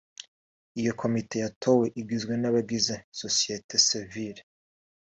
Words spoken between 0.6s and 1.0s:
Iyo